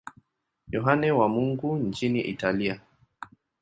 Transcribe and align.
Yohane 0.67 1.11
wa 1.11 1.29
Mungu 1.29 1.75
nchini 1.77 2.21
Italia. 2.21 2.79